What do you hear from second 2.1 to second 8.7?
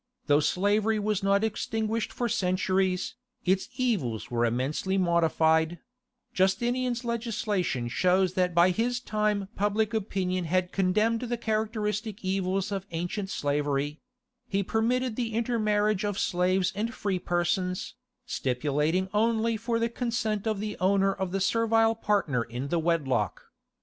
for centuries, its evils were immensely modified; Justinian's legislation shows that